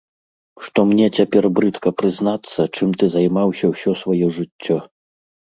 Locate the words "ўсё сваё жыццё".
3.73-4.77